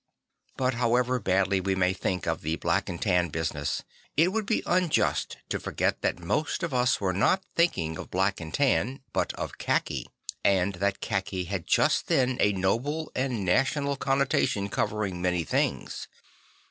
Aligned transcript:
But 0.57 0.73
however 0.73 1.19
badly 1.19 1.61
we 1.61 1.75
may 1.75 1.93
think 1.93 2.25
of 2.25 2.41
the 2.41 2.55
Black 2.55 2.89
and 2.89 2.99
Tan 2.99 3.29
business, 3.29 3.83
it 4.17 4.31
would 4.33 4.47
be 4.47 4.63
unjust 4.65 5.37
to 5.49 5.59
forget 5.59 6.01
that 6.01 6.17
most 6.17 6.63
of 6.63 6.73
us 6.73 6.99
were 6.99 7.13
not 7.13 7.43
thinking 7.55 7.99
of 7.99 8.09
Black 8.09 8.41
and 8.41 8.51
Tan 8.51 9.03
but 9.13 9.31
of 9.33 9.59
khaki; 9.59 10.07
and 10.43 10.73
that 10.81 11.01
khaki 11.01 11.43
had 11.43 11.67
just 11.67 12.07
then 12.07 12.37
a 12.39 12.51
noble 12.51 13.11
and 13.13 13.45
national 13.45 13.95
connotation 13.95 14.69
covering 14.69 15.21
many 15.21 15.43
things. 15.43 16.07